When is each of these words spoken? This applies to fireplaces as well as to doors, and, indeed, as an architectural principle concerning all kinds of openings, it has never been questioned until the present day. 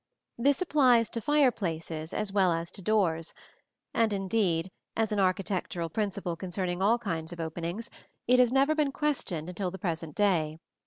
This 0.39 0.63
applies 0.63 1.11
to 1.11 1.21
fireplaces 1.21 2.11
as 2.11 2.33
well 2.33 2.51
as 2.51 2.71
to 2.71 2.81
doors, 2.81 3.35
and, 3.93 4.11
indeed, 4.11 4.71
as 4.97 5.11
an 5.11 5.19
architectural 5.19 5.89
principle 5.89 6.35
concerning 6.35 6.81
all 6.81 6.97
kinds 6.97 7.31
of 7.31 7.39
openings, 7.39 7.87
it 8.27 8.39
has 8.39 8.51
never 8.51 8.73
been 8.73 8.91
questioned 8.91 9.47
until 9.47 9.69
the 9.69 9.77
present 9.77 10.15
day. 10.15 10.57